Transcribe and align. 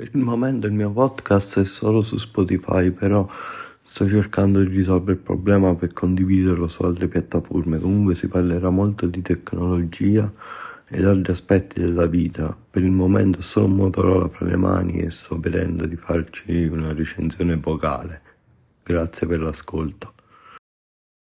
Per 0.00 0.08
il 0.14 0.22
momento 0.22 0.66
il 0.66 0.72
mio 0.72 0.90
podcast 0.92 1.60
è 1.60 1.64
solo 1.66 2.00
su 2.00 2.16
Spotify, 2.16 2.90
però 2.90 3.28
sto 3.82 4.08
cercando 4.08 4.60
di 4.60 4.74
risolvere 4.74 5.18
il 5.18 5.18
problema 5.18 5.74
per 5.74 5.92
condividerlo 5.92 6.68
su 6.68 6.84
altre 6.84 7.06
piattaforme. 7.06 7.78
Comunque 7.78 8.14
si 8.14 8.26
parlerà 8.26 8.70
molto 8.70 9.04
di 9.04 9.20
tecnologia 9.20 10.32
ed 10.88 11.04
altri 11.04 11.32
aspetti 11.32 11.80
della 11.80 12.06
vita. 12.06 12.56
Per 12.70 12.82
il 12.82 12.92
momento 12.92 13.40
ho 13.40 13.42
solo 13.42 13.66
un 13.66 13.74
Motorola 13.74 14.26
fra 14.30 14.46
le 14.46 14.56
mani 14.56 15.00
e 15.00 15.10
sto 15.10 15.38
vedendo 15.38 15.84
di 15.84 15.96
farci 15.96 16.64
una 16.64 16.94
recensione 16.94 17.56
vocale. 17.56 18.22
Grazie 18.82 19.26
per 19.26 19.40
l'ascolto. 19.40 20.09